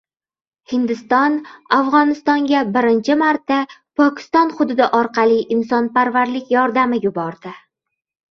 Hindiston 0.71 1.33
Afg‘onistonga 1.79 2.61
birinchi 2.77 3.17
marta 3.19 3.59
Pokiston 4.01 4.53
hududi 4.61 4.87
orqali 5.01 5.37
insonparvarlik 5.57 6.49
yordami 6.57 7.03
yuboradi 7.05 7.53